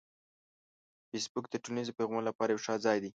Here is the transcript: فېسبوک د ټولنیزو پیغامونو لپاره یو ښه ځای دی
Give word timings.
فېسبوک 1.09 1.45
د 1.49 1.55
ټولنیزو 1.63 1.95
پیغامونو 1.97 2.27
لپاره 2.29 2.49
یو 2.51 2.63
ښه 2.65 2.73
ځای 2.85 2.97
دی 3.03 3.09